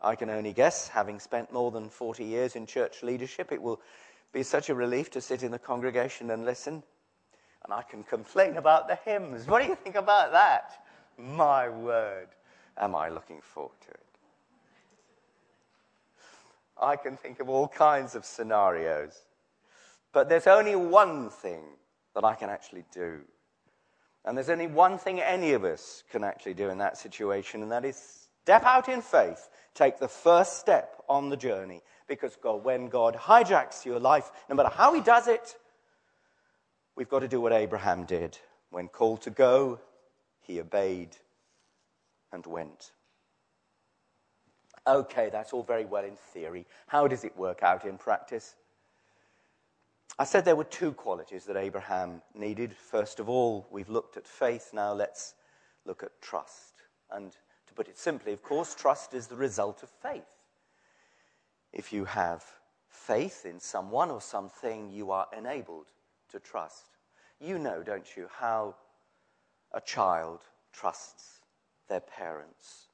I 0.01 0.15
can 0.15 0.31
only 0.31 0.55
guess, 0.55 0.89
having 0.89 1.21
spent 1.21 1.53
more 1.53 1.71
than 1.71 1.91
40 1.91 2.25
years 2.25 2.57
in 2.57 2.65
church 2.65 3.03
leadership. 3.03 3.53
It 3.53 3.61
will 3.61 3.83
be 4.33 4.43
such 4.43 4.71
a 4.71 4.75
relief 4.75 5.11
to 5.11 5.21
sit 5.21 5.43
in 5.43 5.51
the 5.51 5.59
congregation 5.59 6.31
and 6.31 6.47
listen. 6.47 6.83
And 7.65 7.73
I 7.73 7.83
can 7.83 8.05
complain 8.05 8.57
about 8.57 8.89
the 8.89 8.99
hymns. 9.05 9.47
What 9.47 9.63
do 9.63 9.69
you 9.69 9.75
think 9.75 9.97
about 9.97 10.33
that? 10.33 10.85
My 11.19 11.69
word, 11.69 12.29
am 12.77 12.95
I 12.95 13.09
looking 13.09 13.41
forward 13.41 13.81
to 13.87 13.91
it? 13.91 14.01
I 16.81 16.97
can 16.97 17.17
think 17.17 17.41
of 17.41 17.49
all 17.49 17.69
kinds 17.69 18.15
of 18.15 18.25
scenarios. 18.25 19.19
But 20.13 20.29
there's 20.29 20.47
only 20.47 20.77
one 20.77 21.31
thing 21.31 21.63
that 22.15 22.25
I 22.25 22.35
can 22.35 22.51
actually 22.51 22.85
do. 22.93 23.21
And 24.25 24.37
there's 24.37 24.51
only 24.51 24.67
one 24.67 24.99
thing 24.99 25.21
any 25.21 25.53
of 25.53 25.65
us 25.65 26.03
can 26.11 26.25
actually 26.25 26.55
do 26.55 26.71
in 26.71 26.79
that 26.79 26.97
situation, 26.97 27.63
and 27.63 27.71
that 27.73 27.85
is 27.85 28.29
step 28.43 28.65
out 28.65 28.89
in 28.89 29.03
faith, 29.03 29.49
take 29.75 29.99
the 29.99 30.09
first 30.09 30.59
step 30.59 31.03
on 31.09 31.29
the 31.29 31.37
journey. 31.37 31.83
Because 32.07 32.37
God, 32.37 32.65
when 32.65 32.89
God 32.89 33.15
hijacks 33.15 33.85
your 33.85 33.99
life, 33.99 34.31
no 34.49 34.55
matter 34.55 34.71
how 34.71 34.95
He 34.95 35.01
does 35.01 35.29
it, 35.29 35.57
we've 36.97 37.09
got 37.09 37.21
to 37.21 37.29
do 37.29 37.41
what 37.41 37.53
Abraham 37.53 38.05
did. 38.05 38.39
When 38.71 38.89
called 38.89 39.23
to 39.23 39.31
go, 39.31 39.81
he 40.41 40.61
obeyed 40.61 41.17
and 42.33 42.45
went. 42.47 42.93
Okay, 44.87 45.31
that's 45.31 45.53
all 45.53 45.63
very 45.63 45.85
well 45.85 46.05
in 46.05 46.17
theory. 46.17 46.67
How 46.87 47.09
does 47.09 47.25
it 47.25 47.37
work 47.37 47.63
out 47.63 47.85
in 47.85 47.97
practice? 47.97 48.57
I 50.19 50.25
said 50.25 50.45
there 50.45 50.57
were 50.57 50.65
two 50.65 50.93
qualities 50.93 51.45
that 51.47 51.57
Abraham 51.57 52.21
needed. 52.35 52.75
First 52.77 53.19
of 53.19 53.29
all, 53.29 53.67
we've 53.71 53.89
looked 53.89 54.17
at 54.17 54.27
faith. 54.27 54.71
Now 54.73 54.93
let's 54.93 55.35
look 55.87 56.03
at 56.03 56.21
trust. 56.21 56.75
And 57.11 57.33
to 57.67 57.75
put 57.75 57.89
it 57.89 57.99
simply, 57.99 58.33
of 58.33 58.43
course, 58.43 58.75
trust 58.75 59.15
is 59.15 59.27
the 59.27 59.37
result 59.37 59.83
of 59.83 59.89
faith. 59.89 60.23
If 61.73 61.93
you 61.93 62.05
have 62.05 62.45
faith 62.89 63.47
in 63.47 63.59
someone 63.59 64.11
or 64.11 64.21
something, 64.21 64.91
you 64.91 65.11
are 65.11 65.27
enabled 65.37 65.87
to 66.35 66.41
trust. 66.41 66.91
You 67.41 67.59
know, 67.59 67.83
don't 67.83 68.17
you, 68.17 68.29
how 68.39 68.75
a 69.73 69.81
child 69.81 70.41
trusts 70.73 71.41
their 71.89 72.01
parents. 72.01 72.89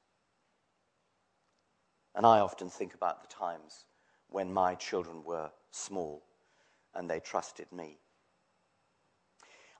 And 2.15 2.25
I 2.25 2.39
often 2.39 2.69
think 2.69 2.93
about 2.93 3.21
the 3.21 3.33
times 3.33 3.85
when 4.29 4.53
my 4.53 4.75
children 4.75 5.23
were 5.23 5.49
small 5.71 6.23
and 6.93 7.09
they 7.09 7.19
trusted 7.19 7.71
me. 7.71 7.97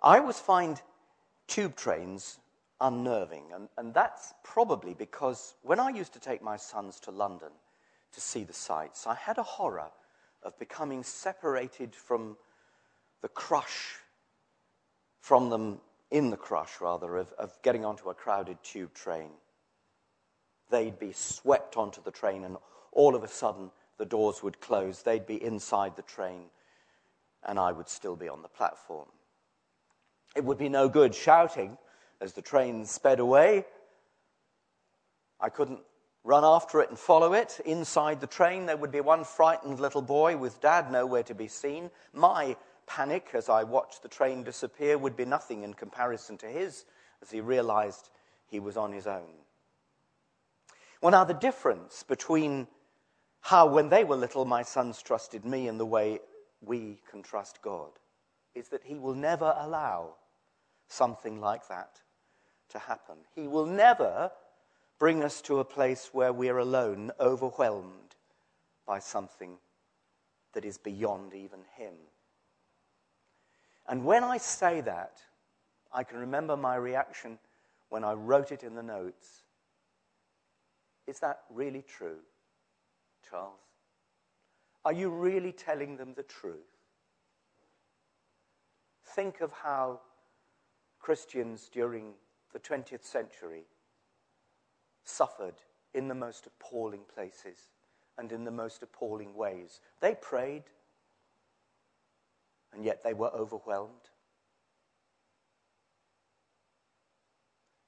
I 0.01 0.17
always 0.17 0.39
find 0.39 0.81
tube 1.47 1.75
trains 1.75 2.39
unnerving, 2.79 3.51
and, 3.53 3.69
and 3.77 3.93
that's 3.93 4.33
probably 4.43 4.95
because 4.95 5.53
when 5.61 5.79
I 5.79 5.89
used 5.89 6.13
to 6.13 6.19
take 6.19 6.41
my 6.41 6.57
sons 6.57 6.99
to 7.01 7.11
London 7.11 7.51
to 8.13 8.21
see 8.21 8.43
the 8.43 8.53
sights, 8.53 9.05
I 9.05 9.13
had 9.13 9.37
a 9.37 9.43
horror 9.43 9.91
of 10.41 10.57
becoming 10.57 11.03
separated 11.03 11.95
from 11.95 12.37
the 13.21 13.27
crush, 13.27 13.95
from 15.19 15.49
them 15.49 15.79
in 16.09 16.29
the 16.29 16.37
crush, 16.37 16.81
rather, 16.81 17.17
of, 17.17 17.31
of 17.33 17.57
getting 17.61 17.85
onto 17.85 18.09
a 18.09 18.13
crowded 18.13 18.57
tube 18.63 18.93
train 18.93 19.31
they'd 20.71 20.97
be 20.97 21.11
swept 21.11 21.77
onto 21.77 22.01
the 22.01 22.11
train, 22.11 22.43
and 22.45 22.57
all 22.91 23.13
of 23.13 23.23
a 23.23 23.27
sudden 23.27 23.69
the 23.97 24.05
doors 24.05 24.41
would 24.41 24.59
close. 24.59 25.03
They'd 25.03 25.27
be 25.27 25.43
inside 25.43 25.95
the 25.95 26.01
train, 26.01 26.45
and 27.43 27.59
I 27.59 27.71
would 27.71 27.89
still 27.89 28.15
be 28.15 28.29
on 28.29 28.41
the 28.41 28.47
platform. 28.47 29.07
It 30.35 30.43
would 30.43 30.57
be 30.57 30.69
no 30.69 30.89
good 30.89 31.13
shouting 31.13 31.77
as 32.21 32.33
the 32.33 32.41
train 32.41 32.85
sped 32.85 33.19
away. 33.19 33.65
I 35.39 35.49
couldn't 35.49 35.81
run 36.23 36.45
after 36.45 36.81
it 36.81 36.89
and 36.89 36.97
follow 36.97 37.33
it. 37.33 37.59
Inside 37.65 38.21
the 38.21 38.27
train, 38.27 38.65
there 38.65 38.77
would 38.77 38.91
be 38.91 39.01
one 39.01 39.23
frightened 39.23 39.79
little 39.79 40.01
boy 40.01 40.37
with 40.37 40.61
dad 40.61 40.91
nowhere 40.91 41.23
to 41.23 41.35
be 41.35 41.47
seen. 41.47 41.89
My 42.13 42.55
panic 42.87 43.29
as 43.33 43.49
I 43.49 43.63
watched 43.63 44.03
the 44.03 44.09
train 44.09 44.43
disappear 44.43 44.97
would 44.97 45.15
be 45.15 45.25
nothing 45.25 45.63
in 45.63 45.73
comparison 45.73 46.37
to 46.39 46.47
his 46.47 46.85
as 47.21 47.31
he 47.31 47.41
realized 47.41 48.09
he 48.47 48.59
was 48.59 48.77
on 48.77 48.91
his 48.91 49.07
own. 49.07 49.41
Well, 51.01 51.11
now, 51.11 51.23
the 51.23 51.33
difference 51.33 52.03
between 52.03 52.67
how, 53.41 53.65
when 53.65 53.89
they 53.89 54.03
were 54.03 54.15
little, 54.15 54.45
my 54.45 54.61
sons 54.61 55.01
trusted 55.01 55.43
me 55.43 55.67
and 55.67 55.79
the 55.79 55.85
way 55.85 56.19
we 56.61 56.99
can 57.09 57.23
trust 57.23 57.61
God 57.63 57.89
is 58.53 58.69
that 58.69 58.83
He 58.83 58.99
will 58.99 59.15
never 59.15 59.55
allow 59.57 60.15
something 60.87 61.39
like 61.39 61.67
that 61.69 62.01
to 62.69 62.79
happen. 62.79 63.15
He 63.33 63.47
will 63.47 63.65
never 63.65 64.31
bring 64.99 65.23
us 65.23 65.41
to 65.41 65.59
a 65.59 65.65
place 65.65 66.09
where 66.11 66.31
we're 66.31 66.59
alone, 66.59 67.11
overwhelmed 67.19 68.15
by 68.85 68.99
something 68.99 69.57
that 70.53 70.65
is 70.65 70.77
beyond 70.77 71.33
even 71.33 71.61
Him. 71.75 71.93
And 73.91 74.03
when 74.03 74.23
I 74.23 74.37
say 74.37 74.81
that, 74.81 75.21
I 75.93 76.03
can 76.03 76.17
remember 76.17 76.57
my 76.57 76.75
reaction 76.75 77.37
when 77.89 78.03
I 78.03 78.13
wrote 78.13 78.51
it 78.51 78.63
in 78.63 78.73
the 78.73 78.81
notes 78.81 79.43
is 81.07 81.19
that 81.19 81.41
really 81.49 81.83
true, 81.83 82.19
Charles? 83.29 83.59
Are 84.85 84.93
you 84.93 85.09
really 85.09 85.51
telling 85.51 85.97
them 85.97 86.13
the 86.15 86.23
truth? 86.23 86.71
think 89.11 89.41
of 89.41 89.51
how 89.51 89.99
Christians 90.99 91.69
during 91.71 92.13
the 92.53 92.59
20th 92.59 93.03
century 93.03 93.63
suffered 95.03 95.55
in 95.93 96.07
the 96.07 96.15
most 96.15 96.47
appalling 96.47 97.01
places 97.13 97.67
and 98.17 98.31
in 98.31 98.43
the 98.43 98.51
most 98.51 98.83
appalling 98.83 99.35
ways. 99.35 99.81
They 99.99 100.15
prayed, 100.15 100.63
and 102.73 102.85
yet 102.85 103.03
they 103.03 103.13
were 103.13 103.31
overwhelmed. 103.33 104.09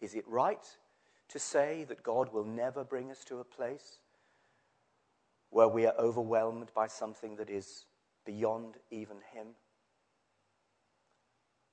Is 0.01 0.15
it 0.15 0.27
right 0.27 0.65
to 1.29 1.39
say 1.39 1.85
that 1.85 2.03
God 2.03 2.33
will 2.33 2.43
never 2.43 2.83
bring 2.83 3.09
us 3.09 3.23
to 3.25 3.39
a 3.39 3.45
place 3.45 3.99
where 5.49 5.67
we 5.69 5.85
are 5.85 5.95
overwhelmed 5.97 6.71
by 6.75 6.87
something 6.87 7.37
that 7.37 7.49
is 7.49 7.85
beyond 8.25 8.75
even 8.91 9.17
Him? 9.33 9.47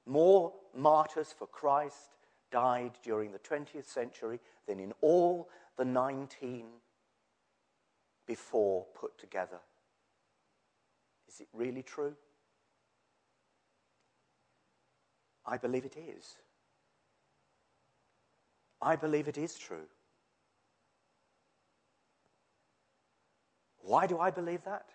More 0.06 0.52
martyrs 0.74 1.34
for 1.36 1.46
Christ 1.46 2.10
died 2.50 2.92
during 3.02 3.32
the 3.32 3.38
20th 3.38 3.86
century 3.86 4.40
than 4.66 4.78
in 4.78 4.92
all 5.00 5.48
the 5.76 5.84
19 5.84 6.66
before 8.26 8.86
put 8.94 9.18
together. 9.18 9.58
Is 11.28 11.40
it 11.40 11.48
really 11.52 11.82
true? 11.82 12.14
I 15.46 15.56
believe 15.56 15.84
it 15.84 15.96
is. 15.96 16.36
I 18.82 18.96
believe 18.96 19.28
it 19.28 19.38
is 19.38 19.56
true. 19.56 19.86
Why 23.82 24.06
do 24.06 24.18
I 24.18 24.30
believe 24.30 24.64
that? 24.64 24.86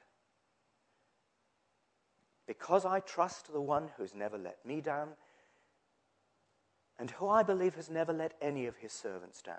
Because 2.48 2.86
I 2.86 3.00
trust 3.00 3.52
the 3.52 3.62
one 3.62 3.90
who's 3.98 4.14
never 4.14 4.38
let 4.38 4.64
me 4.66 4.82
down 4.82 5.10
and 7.00 7.12
who 7.12 7.28
I 7.28 7.44
believe 7.44 7.76
has 7.76 7.90
never 7.90 8.14
let 8.14 8.34
any 8.42 8.68
of 8.68 8.78
his 8.78 8.94
servants 8.94 9.42
down. 9.42 9.58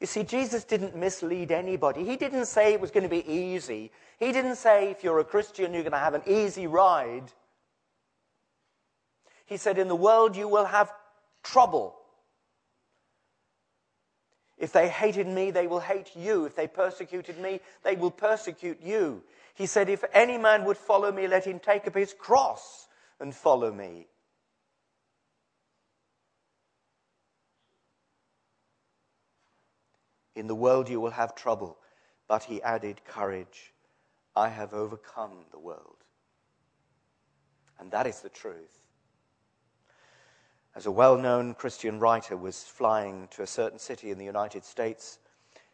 You 0.00 0.06
see, 0.06 0.22
Jesus 0.22 0.64
didn't 0.64 0.96
mislead 0.96 1.50
anybody. 1.50 2.04
He 2.04 2.16
didn't 2.16 2.46
say 2.46 2.72
it 2.72 2.80
was 2.80 2.92
going 2.92 3.02
to 3.02 3.08
be 3.08 3.28
easy. 3.30 3.90
He 4.18 4.32
didn't 4.32 4.56
say 4.56 4.90
if 4.90 5.02
you're 5.02 5.18
a 5.18 5.24
Christian, 5.24 5.74
you're 5.74 5.82
going 5.82 5.92
to 5.92 5.98
have 5.98 6.14
an 6.14 6.22
easy 6.26 6.66
ride. 6.68 7.32
He 9.48 9.56
said, 9.56 9.78
In 9.78 9.88
the 9.88 9.96
world, 9.96 10.36
you 10.36 10.46
will 10.46 10.66
have 10.66 10.92
trouble. 11.42 11.96
If 14.58 14.72
they 14.72 14.88
hated 14.88 15.26
me, 15.26 15.50
they 15.50 15.66
will 15.66 15.80
hate 15.80 16.10
you. 16.14 16.44
If 16.44 16.54
they 16.54 16.66
persecuted 16.66 17.38
me, 17.38 17.60
they 17.82 17.96
will 17.96 18.10
persecute 18.10 18.78
you. 18.82 19.22
He 19.54 19.64
said, 19.64 19.88
If 19.88 20.04
any 20.12 20.36
man 20.36 20.66
would 20.66 20.76
follow 20.76 21.10
me, 21.10 21.26
let 21.26 21.46
him 21.46 21.60
take 21.60 21.86
up 21.86 21.94
his 21.94 22.12
cross 22.12 22.88
and 23.20 23.34
follow 23.34 23.72
me. 23.72 24.06
In 30.36 30.46
the 30.46 30.54
world 30.54 30.90
you 30.90 31.00
will 31.00 31.12
have 31.12 31.34
trouble. 31.34 31.78
But 32.28 32.44
he 32.44 32.62
added, 32.62 33.00
Courage, 33.06 33.72
I 34.36 34.50
have 34.50 34.74
overcome 34.74 35.46
the 35.52 35.58
world. 35.58 35.96
And 37.80 37.90
that 37.92 38.06
is 38.06 38.20
the 38.20 38.28
truth. 38.28 38.87
As 40.74 40.86
a 40.86 40.90
well 40.90 41.16
known 41.16 41.54
Christian 41.54 41.98
writer 41.98 42.36
was 42.36 42.64
flying 42.64 43.28
to 43.32 43.42
a 43.42 43.46
certain 43.46 43.78
city 43.78 44.10
in 44.10 44.18
the 44.18 44.24
United 44.24 44.64
States, 44.64 45.18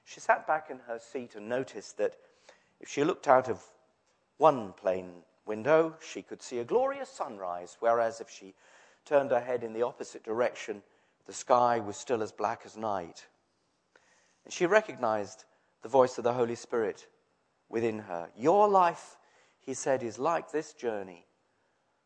she 0.05 0.21
sat 0.21 0.47
back 0.47 0.71
in 0.71 0.79
her 0.81 0.99
seat 0.99 1.35
and 1.35 1.49
noticed 1.49 1.99
that 1.99 2.17
if 2.81 2.89
she 2.89 3.05
looked 3.05 3.29
out 3.29 3.49
of 3.49 3.63
one 4.39 4.73
plane 4.73 5.23
window, 5.47 5.97
she 6.01 6.23
could 6.23 6.43
see 6.43 6.59
a 6.59 6.65
glorious 6.65 7.09
sunrise, 7.09 7.77
whereas 7.81 8.21
if 8.21 8.31
she 8.31 8.55
turned 9.05 9.31
her 9.31 9.41
head 9.41 9.63
in 9.63 9.73
the 9.73 9.83
opposite 9.83 10.25
direction, 10.25 10.83
the 11.27 11.33
sky 11.33 11.81
was 11.81 11.97
still 11.97 12.23
as 12.23 12.33
black 12.33 12.63
as 12.65 12.76
night. 12.76 13.26
And 14.45 14.52
she 14.52 14.67
recognized 14.67 15.45
the 15.83 15.89
voice 15.89 16.19
of 16.19 16.25
the 16.25 16.33
Holy 16.33 16.54
Spirit 16.54 17.07
within 17.69 18.00
her. 18.00 18.30
Your 18.37 18.69
life, 18.69 19.17
he 19.61 19.75
said, 19.75 20.02
is 20.02 20.19
like 20.19 20.50
this 20.50 20.73
journey. 20.73 21.26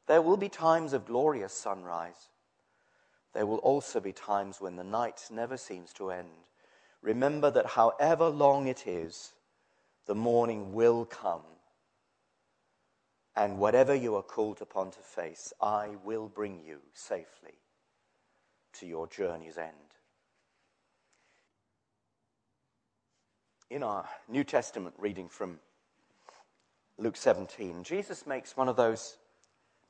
There 0.07 0.23
will 0.23 0.37
be 0.37 0.49
times 0.49 0.93
of 0.93 1.07
glorious 1.07 1.53
sunrise. 1.53 2.28
There 3.35 3.47
will 3.47 3.59
also 3.59 4.01
be 4.01 4.13
times 4.13 4.61
when 4.61 4.77
the 4.77 4.85
night 4.85 5.29
never 5.31 5.57
seems 5.57 5.93
to 5.95 6.11
end. 6.11 6.29
Remember 7.03 7.51
that 7.51 7.67
however 7.67 8.29
long 8.29 8.67
it 8.67 8.87
is, 8.87 9.33
the 10.07 10.15
morning 10.15 10.73
will 10.73 11.05
come. 11.05 11.43
And 13.37 13.59
whatever 13.59 13.95
you 13.95 14.17
are 14.17 14.23
called 14.23 14.61
upon 14.61 14.91
to 14.93 14.99
face, 14.99 15.53
I 15.61 15.91
will 16.05 16.29
bring 16.29 16.61
you 16.67 16.79
safely 16.93 17.59
to 18.75 18.87
your 18.87 19.07
journey's 19.07 19.59
end. 19.59 19.89
in 23.71 23.83
our 23.83 24.09
New 24.29 24.45
Testament 24.45 24.95
reading 24.99 25.29
from 25.29 25.59
Luke 26.97 27.17
17, 27.17 27.85
Jesus 27.85 28.27
makes 28.27 28.57
one 28.57 28.69
of 28.69 28.77
those 28.77 29.19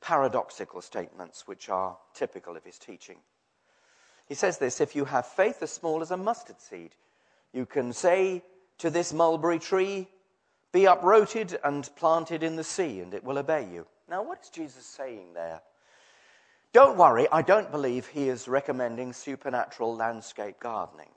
paradoxical 0.01 0.81
statements 0.81 1.47
which 1.47 1.69
are 1.69 1.99
typical 2.15 2.57
of 2.57 2.65
his 2.65 2.79
teaching. 2.79 3.19
He 4.27 4.35
says 4.35 4.59
this 4.59 4.81
If 4.81 4.95
you 4.95 5.05
have 5.07 5.27
faith 5.27 5.63
as 5.63 5.73
small 5.73 6.03
as 6.03 6.11
a 6.11 6.17
mustard 6.17 6.61
seed, 6.61 6.95
you 7.53 7.67
can 7.67 7.93
say 7.93 8.43
to 8.79 8.91
this 8.91 9.13
mulberry 9.13 9.59
tree, 9.59 10.09
Be 10.73 10.85
uprooted 10.85 11.59
and 11.65 11.89
planted 11.97 12.43
in 12.43 12.57
the 12.57 12.65
sea, 12.65 13.01
and 13.01 13.15
it 13.15 13.25
will 13.25 13.39
obey 13.39 13.69
you. 13.73 13.87
Now, 14.09 14.23
what 14.23 14.41
is 14.43 14.51
Jesus 14.51 14.87
saying 14.87 15.35
there? 15.35 15.61
Don't 16.73 16.99
worry, 16.99 17.27
I 17.33 17.43
don't 17.43 17.71
believe 17.71 18.07
he 18.07 18.29
is 18.29 18.47
recommending 18.47 19.13
supernatural 19.13 19.97
landscape 19.97 20.61
gardening. 20.61 21.09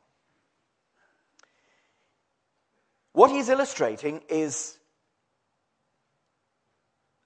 What 3.14 3.32
he's 3.32 3.50
illustrating 3.50 4.22
is 4.30 4.78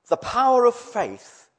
the 0.08 0.18
power 0.18 0.66
of 0.66 0.76
faith, 0.76 1.50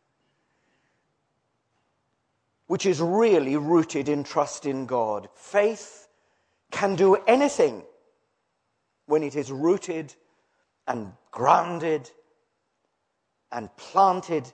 which 2.67 2.87
is 2.87 3.01
really 3.01 3.57
rooted 3.57 4.09
in 4.09 4.25
trust 4.25 4.67
in 4.67 4.87
God. 4.87 5.29
Faith 5.35 6.09
can 6.71 6.97
do 6.97 7.17
anything 7.27 7.83
when 9.07 9.23
it 9.23 9.37
is 9.37 9.51
rooted 9.51 10.15
and 10.87 11.13
grounded 11.31 12.11
and 13.53 13.75
planted 13.77 14.51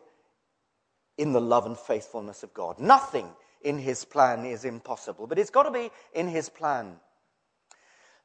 in 1.19 1.33
the 1.33 1.41
love 1.41 1.67
and 1.67 1.77
faithfulness 1.77 2.43
of 2.43 2.53
God. 2.55 2.79
Nothing 2.79 3.29
in 3.63 3.79
his 3.79 4.05
plan 4.05 4.45
is 4.45 4.65
impossible, 4.65 5.27
but 5.27 5.39
it's 5.39 5.51
got 5.51 5.65
to 5.65 5.71
be 5.71 5.91
in 6.15 6.29
his 6.29 6.49
plan. 6.49 6.97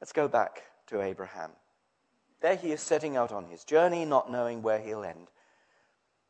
Let's 0.02 0.12
go 0.12 0.28
back 0.28 0.64
to 0.88 1.02
Abraham. 1.02 1.52
There 2.42 2.56
he 2.56 2.72
is 2.72 2.82
setting 2.82 3.18
out 3.18 3.32
on 3.32 3.46
his 3.46 3.64
journey, 3.64 4.06
not 4.06 4.32
knowing 4.32 4.62
where 4.62 4.80
he'll 4.80 5.04
end. 5.04 5.28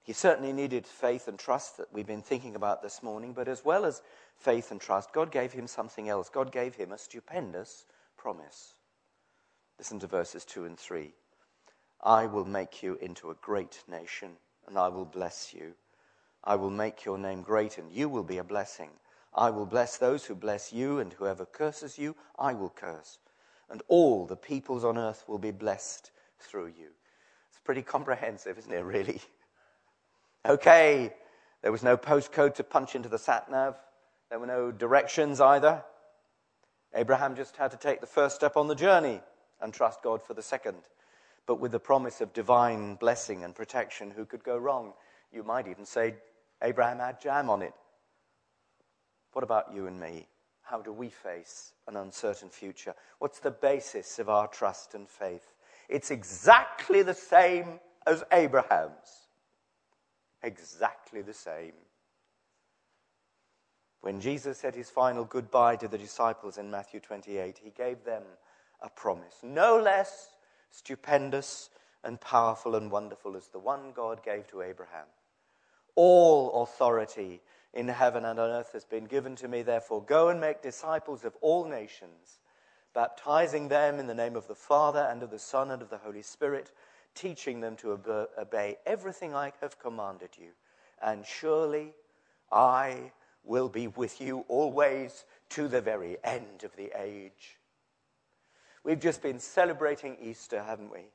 He 0.07 0.13
certainly 0.13 0.53
needed 0.53 0.87
faith 0.87 1.27
and 1.27 1.37
trust 1.37 1.77
that 1.77 1.91
we've 1.91 2.07
been 2.07 2.21
thinking 2.21 2.55
about 2.55 2.81
this 2.81 3.03
morning, 3.03 3.33
but 3.33 3.47
as 3.47 3.63
well 3.65 3.83
as 3.83 4.01
faith 4.37 4.71
and 4.71 4.81
trust, 4.81 5.11
God 5.11 5.31
gave 5.31 5.51
him 5.51 5.67
something 5.67 6.07
else. 6.07 6.29
God 6.29 6.51
gave 6.51 6.75
him 6.75 6.91
a 6.93 6.97
stupendous 6.97 7.85
promise. 8.17 8.73
Listen 9.77 9.99
to 9.99 10.07
verses 10.07 10.45
2 10.45 10.63
and 10.63 10.79
3. 10.79 11.13
I 12.01 12.25
will 12.25 12.45
make 12.45 12.81
you 12.81 12.97
into 13.01 13.29
a 13.29 13.35
great 13.35 13.83
nation, 13.87 14.31
and 14.65 14.79
I 14.79 14.87
will 14.87 15.05
bless 15.05 15.53
you. 15.53 15.73
I 16.41 16.55
will 16.55 16.71
make 16.71 17.05
your 17.05 17.17
name 17.17 17.43
great, 17.43 17.77
and 17.77 17.91
you 17.91 18.09
will 18.09 18.23
be 18.23 18.37
a 18.37 18.43
blessing. 18.43 18.89
I 19.35 19.51
will 19.51 19.65
bless 19.67 19.97
those 19.97 20.25
who 20.25 20.35
bless 20.35 20.73
you, 20.73 20.99
and 20.99 21.13
whoever 21.13 21.45
curses 21.45 21.99
you, 21.99 22.15
I 22.39 22.53
will 22.53 22.71
curse 22.71 23.19
and 23.69 23.81
all 23.87 24.25
the 24.25 24.35
peoples 24.35 24.83
on 24.83 24.97
earth 24.97 25.23
will 25.27 25.37
be 25.37 25.51
blessed 25.51 26.11
through 26.39 26.67
you. 26.67 26.89
It's 27.49 27.59
pretty 27.59 27.81
comprehensive, 27.81 28.57
isn't 28.57 28.71
it, 28.71 28.83
really? 28.83 29.21
Okay, 30.45 31.13
there 31.61 31.71
was 31.71 31.83
no 31.83 31.97
postcode 31.97 32.55
to 32.55 32.63
punch 32.63 32.95
into 32.95 33.09
the 33.09 33.17
sat 33.17 33.49
nav, 33.49 33.75
there 34.29 34.39
were 34.39 34.47
no 34.47 34.71
directions 34.71 35.39
either. 35.39 35.83
Abraham 36.93 37.35
just 37.35 37.57
had 37.57 37.71
to 37.71 37.77
take 37.77 38.01
the 38.01 38.07
first 38.07 38.35
step 38.35 38.57
on 38.57 38.67
the 38.67 38.75
journey 38.75 39.21
and 39.61 39.73
trust 39.73 40.01
God 40.01 40.21
for 40.21 40.33
the 40.33 40.41
second. 40.41 40.77
But 41.45 41.59
with 41.59 41.71
the 41.71 41.79
promise 41.79 42.21
of 42.21 42.33
divine 42.33 42.95
blessing 42.95 43.43
and 43.43 43.55
protection, 43.55 44.11
who 44.11 44.25
could 44.25 44.43
go 44.43 44.57
wrong? 44.57 44.93
You 45.31 45.43
might 45.43 45.67
even 45.67 45.85
say 45.85 46.15
Abraham 46.61 46.99
had 46.99 47.21
jam 47.21 47.49
on 47.49 47.61
it. 47.61 47.73
What 49.33 49.43
about 49.43 49.73
you 49.73 49.87
and 49.87 49.99
me? 49.99 50.27
How 50.61 50.81
do 50.81 50.91
we 50.91 51.09
face 51.09 51.73
an 51.87 51.95
uncertain 51.95 52.49
future? 52.49 52.93
What's 53.19 53.39
the 53.39 53.51
basis 53.51 54.19
of 54.19 54.27
our 54.27 54.47
trust 54.47 54.95
and 54.95 55.07
faith? 55.07 55.53
It's 55.87 56.11
exactly 56.11 57.03
the 57.03 57.13
same 57.13 57.79
as 58.05 58.23
Abraham's. 58.31 59.26
Exactly 60.47 61.21
the 61.21 61.33
same. 61.33 61.73
When 63.99 64.21
Jesus 64.21 64.57
said 64.57 64.75
his 64.75 64.89
final 64.89 65.25
goodbye 65.25 65.75
to 65.75 65.89
the 65.89 65.97
disciples 65.97 66.57
in 66.57 66.71
Matthew 66.71 67.01
28, 67.01 67.59
he 67.61 67.71
gave 67.71 68.05
them 68.05 68.23
a 68.81 68.87
promise, 68.87 69.35
no 69.43 69.77
less 69.77 70.29
stupendous 70.71 71.69
and 72.01 72.21
powerful 72.21 72.75
and 72.75 72.89
wonderful 72.89 73.35
as 73.35 73.49
the 73.49 73.59
one 73.59 73.91
God 73.93 74.23
gave 74.23 74.47
to 74.47 74.61
Abraham. 74.61 75.07
All 75.95 76.63
authority 76.63 77.41
in 77.73 77.89
heaven 77.89 78.23
and 78.23 78.39
on 78.39 78.49
earth 78.49 78.71
has 78.71 78.85
been 78.85 79.03
given 79.03 79.35
to 79.35 79.49
me. 79.49 79.63
Therefore, 79.63 80.01
go 80.01 80.29
and 80.29 80.39
make 80.39 80.61
disciples 80.61 81.25
of 81.25 81.35
all 81.41 81.65
nations, 81.65 82.39
baptizing 82.93 83.67
them 83.67 83.99
in 83.99 84.07
the 84.07 84.15
name 84.15 84.37
of 84.37 84.47
the 84.47 84.55
Father 84.55 85.05
and 85.11 85.23
of 85.23 85.29
the 85.29 85.39
Son 85.39 85.71
and 85.71 85.81
of 85.81 85.89
the 85.89 85.97
Holy 85.97 86.21
Spirit, 86.21 86.71
teaching 87.17 87.59
them 87.59 87.75
to 87.77 87.99
obey 88.39 88.77
everything 88.85 89.33
I 89.33 89.51
have 89.61 89.79
commanded 89.79 90.29
you. 90.37 90.49
And 91.01 91.25
surely 91.25 91.93
I 92.51 93.11
will 93.43 93.69
be 93.69 93.87
with 93.87 94.21
you 94.21 94.45
always 94.47 95.25
to 95.49 95.67
the 95.67 95.81
very 95.81 96.17
end 96.23 96.63
of 96.63 96.75
the 96.75 96.91
age. 96.99 97.57
We've 98.83 98.99
just 98.99 99.21
been 99.21 99.39
celebrating 99.39 100.17
Easter, 100.21 100.63
haven't 100.63 100.91
we? 100.91 101.05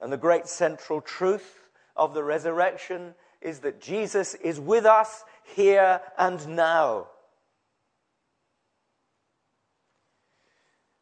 And 0.00 0.12
the 0.12 0.16
great 0.16 0.46
central 0.46 1.00
truth 1.00 1.68
of 1.96 2.14
the 2.14 2.24
resurrection 2.24 3.14
is 3.40 3.60
that 3.60 3.80
Jesus 3.80 4.34
is 4.34 4.60
with 4.60 4.86
us 4.86 5.24
here 5.44 6.00
and 6.18 6.56
now. 6.56 7.08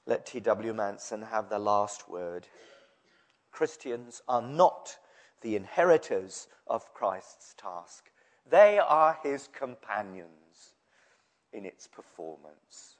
Let 0.07 0.25
T.W. 0.25 0.73
Manson 0.73 1.23
have 1.23 1.51
the 1.51 1.59
last 1.59 2.09
word. 2.09 2.47
Christians 3.51 4.23
are 4.29 4.43
not 4.43 4.97
the 5.41 5.57
inheritors 5.57 6.49
of 6.67 6.93
Christ's 6.95 7.55
task, 7.57 8.11
they 8.49 8.79
are 8.79 9.19
his 9.23 9.49
companions 9.49 10.75
in 11.53 11.65
its 11.65 11.87
performance. 11.87 12.98